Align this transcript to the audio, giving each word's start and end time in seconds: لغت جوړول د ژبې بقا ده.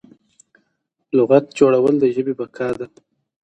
لغت 1.17 1.45
جوړول 1.59 1.95
د 1.99 2.05
ژبې 2.15 2.33
بقا 2.39 2.69
ده. 2.79 2.87